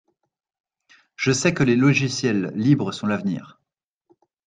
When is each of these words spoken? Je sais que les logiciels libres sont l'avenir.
Je 1.15 1.31
sais 1.31 1.53
que 1.53 1.61
les 1.61 1.75
logiciels 1.75 2.51
libres 2.55 2.91
sont 2.91 3.05
l'avenir. 3.05 3.59